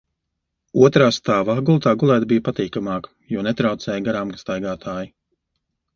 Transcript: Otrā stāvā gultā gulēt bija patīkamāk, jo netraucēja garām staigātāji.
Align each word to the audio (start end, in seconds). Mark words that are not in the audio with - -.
Otrā 0.85 1.09
stāvā 1.17 1.57
gultā 1.67 1.93
gulēt 2.03 2.25
bija 2.33 2.45
patīkamāk, 2.47 3.11
jo 3.35 3.45
netraucēja 3.49 4.03
garām 4.09 4.37
staigātāji. 4.45 5.13